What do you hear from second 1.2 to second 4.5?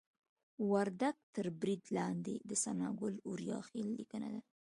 تر برید لاندې د ثناګل اوریاخیل لیکنه ده